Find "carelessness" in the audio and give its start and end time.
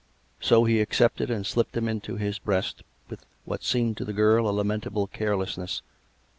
5.05-5.83